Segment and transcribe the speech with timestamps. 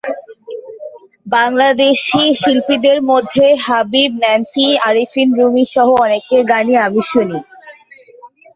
[1.27, 7.39] বাংলাদেশি শিল্পীদের মধ্যে হাবিব, ন্যান্সি, আরফিন রুমিসহ অনেকের গানই আমি শুনি।